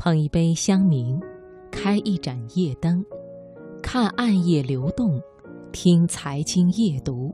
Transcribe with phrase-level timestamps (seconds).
[0.00, 1.20] 捧一杯香茗，
[1.70, 3.04] 开一盏夜灯，
[3.82, 5.20] 看暗夜流动，
[5.72, 7.30] 听财经夜读。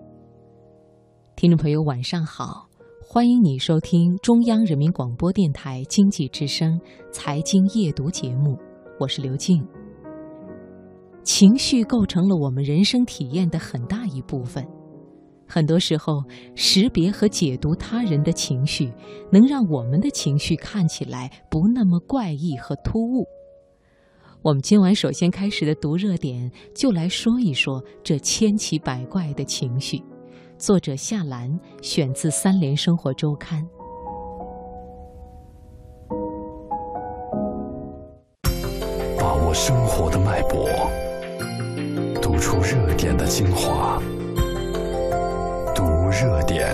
[1.36, 2.66] 听众朋友，晚上好，
[3.00, 6.76] 欢迎你收听中央人民广播电台经济之声
[7.12, 8.58] 财经夜读节目，
[8.98, 9.64] 我是刘静。
[11.22, 14.66] 情绪构成了我们人生体验的很大一部分。
[15.48, 18.92] 很多时候，识别和解读他人的情绪，
[19.30, 23.26] 能让我们的情绪看起来不那么怪异和突兀。
[24.42, 30.02] 我们今晚首先开始的读热点，就来说一说这千奇百怪的情绪。
[30.58, 33.62] 作者夏兰，选自《三联生活周刊》。
[39.18, 40.68] 把握生活的脉搏，
[42.22, 44.00] 读出热点的精华。
[46.18, 46.64] 热点。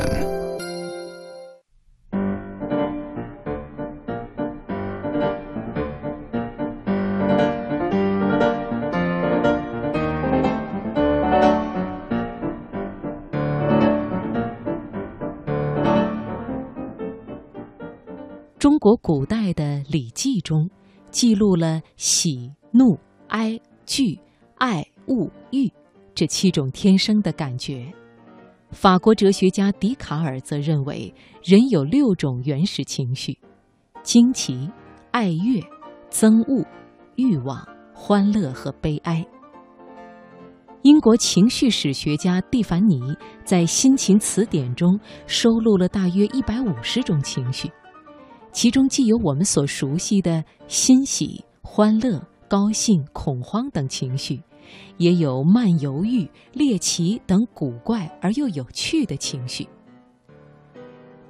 [18.61, 20.71] 中国古代的《礼记》中
[21.11, 24.17] 记录了喜、怒、哀、惧、
[24.59, 25.69] 爱、恶、欲
[26.15, 27.93] 这七种天生的感觉。
[28.73, 33.39] 法国哲学家笛卡尔则认为，人有六种原始情绪：
[34.03, 34.69] 惊奇、
[35.11, 35.63] 爱乐、
[36.11, 36.67] 憎恶、
[37.17, 37.65] 欲望、
[37.95, 39.25] 欢乐和悲哀。
[40.81, 43.01] 英国情绪史学家蒂凡尼
[43.45, 47.71] 在《心情词典》中收录了大约一百五十种情绪，
[48.53, 54.43] 其中既有我们所熟悉的欣喜、欢乐、高兴、恐慌等情绪。
[54.97, 59.69] 也有慢犹豫、猎奇等古怪而又有趣的情绪。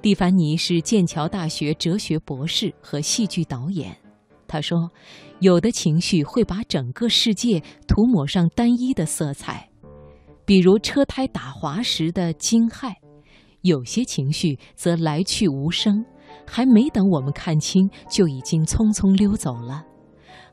[0.01, 3.95] 蒂凡尼是剑桥大学哲学博士和戏剧导演。
[4.45, 4.91] 他说
[5.39, 9.69] ：“有的情绪会把整个世界涂抹上单一的色彩，
[10.45, 12.93] 比如车胎打滑时的惊骇；
[13.61, 16.05] 有些情绪则来去无声，
[16.45, 19.85] 还没等我们看清，就已经匆匆溜走了。”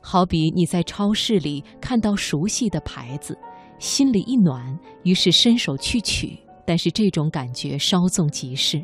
[0.01, 3.37] 好比你在超市里看到熟悉的牌子，
[3.77, 8.83] 心里一暖，于是伸手去取，但是这种感觉稍纵即逝。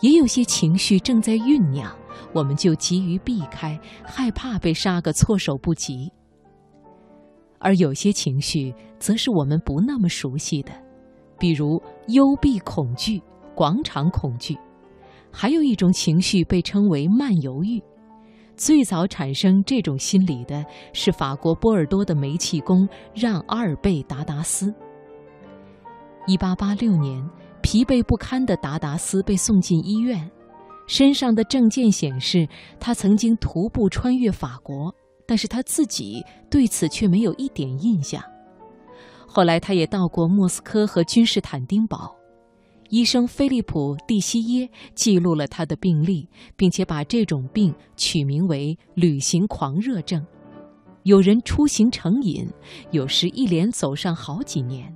[0.00, 1.94] 也有些情绪正在酝酿，
[2.32, 6.10] 我们就急于避开，害怕被杀个措手不及。
[7.58, 10.72] 而有些情绪则是我们不那么熟悉的，
[11.38, 13.22] 比如幽闭恐惧、
[13.54, 14.56] 广场恐惧，
[15.30, 17.82] 还有一种情绪被称为慢犹豫。
[18.60, 20.62] 最早产生这种心理的
[20.92, 24.70] 是法国波尔多的煤气工让阿尔贝达达斯。
[26.26, 27.26] 一八八六年，
[27.62, 30.30] 疲惫不堪的达达斯被送进医院，
[30.86, 32.46] 身上的证件显示
[32.78, 34.94] 他曾经徒步穿越法国，
[35.26, 38.22] 但是他自己对此却没有一点印象。
[39.26, 42.14] 后来，他也到过莫斯科和君士坦丁堡。
[42.90, 50.26] 医生菲利普·蒂西耶记录了他的病例，并且把这种病取名为“旅行狂热症”。
[51.04, 52.48] 有人出行成瘾，
[52.90, 54.92] 有时一连走上好几年，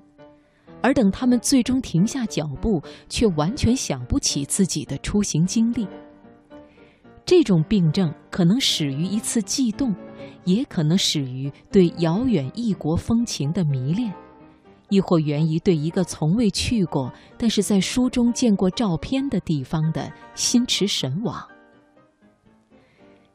[0.83, 5.87] 而等他们最终停下脚步，却完全想不起自己的出行经历。
[7.25, 9.95] 这种病症可能始于一次悸动，
[10.45, 14.13] 也可能始于对遥远异国风情的迷恋。
[14.89, 21.37] 亦或源于对一个从未去过，但是在书中见过照片的地方的心驰神往。《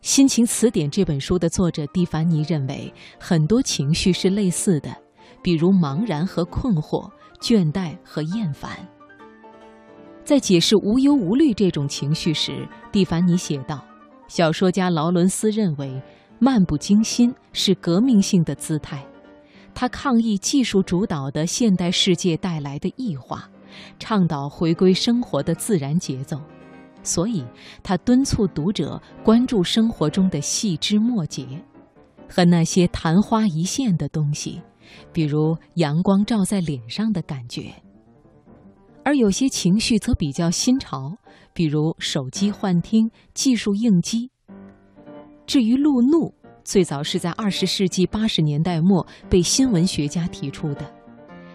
[0.01, 4.95] 心情词典》这本书的作者蒂凡尼认为，很多情绪是类似的，
[5.41, 7.09] 比如茫然和困惑、
[7.41, 8.71] 倦怠和厌烦。
[10.23, 13.83] 在解释无忧无虑这种情绪时，蒂凡尼写道
[14.29, 16.01] ：“小说家劳伦斯认为，
[16.37, 19.03] 漫不经心是革命性的姿态。”
[19.73, 23.49] 他抗议技术主导的现代世界带来的异化，
[23.97, 26.41] 倡导回归生活的自然节奏，
[27.01, 27.45] 所以
[27.81, 31.45] 他敦促读者关注生活中的细枝末节，
[32.29, 34.61] 和那些昙花一现的东西，
[35.13, 37.73] 比如阳光照在脸上的感觉。
[39.05, 41.15] 而有些情绪则比较新潮，
[41.53, 44.29] 比如手机幻听、技术应激。
[45.47, 46.33] 至于路怒。
[46.69, 50.85] 最早是在二十世纪八十年代末被新闻学家提出的，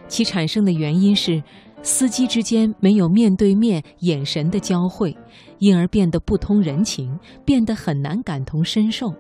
[0.09, 1.41] 其产生的原因是
[1.85, 5.17] 司机之间没有面对面眼神的交汇，
[5.61, 9.15] 因而变得不通人情，变得很难感同身受。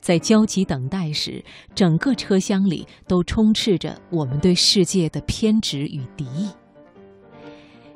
[0.00, 1.44] 在焦急等待时，
[1.74, 6.48] 整个车厢里都充斥着我们对世界的偏执与敌意。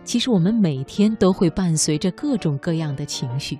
[0.02, 3.56] 其实我们每天都会伴随着各种各样的情绪。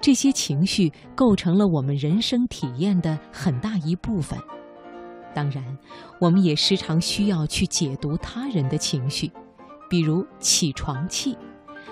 [0.00, 4.38] 这些情绪构成了我们人生体验的很大一部分。
[5.34, 5.62] 当然，
[6.18, 9.30] 我们也时常需要去解读他人的情绪，
[9.88, 11.36] 比如起床气，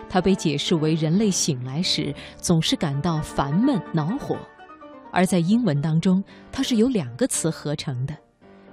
[0.08, 4.36] 它被解释为人类醒来时总是感到烦闷恼火，
[5.12, 8.16] 而在英文当中，它是由两个词合成的，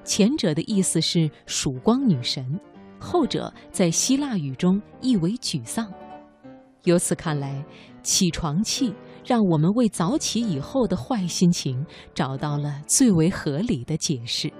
[0.03, 2.59] 前者的意思是曙光女神，
[2.97, 5.91] 后者在希腊语中意为沮丧。
[6.85, 7.63] 由此看来，
[8.01, 8.93] 起床气
[9.25, 14.51] 让我们为早起以后的坏心情找到了最为合理的解释。